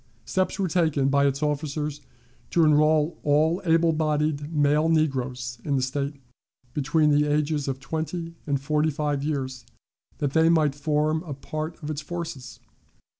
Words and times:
Steps 0.25 0.57
were 0.57 0.67
taken 0.67 1.09
by 1.09 1.27
its 1.27 1.43
officers 1.43 2.01
to 2.49 2.63
enroll 2.63 3.19
all 3.21 3.61
able 3.65 3.93
bodied 3.93 4.51
male 4.51 4.89
negroes 4.89 5.59
in 5.63 5.75
the 5.75 5.83
State 5.83 6.15
between 6.73 7.11
the 7.11 7.25
ages 7.31 7.67
of 7.67 7.79
twenty 7.79 8.33
and 8.47 8.59
forty 8.59 8.89
five 8.89 9.23
years, 9.23 9.63
that 10.17 10.31
they 10.33 10.49
might 10.49 10.73
form 10.73 11.21
a 11.21 11.35
part 11.35 11.75
of 11.83 11.91
its 11.91 12.01
forces. 12.01 12.59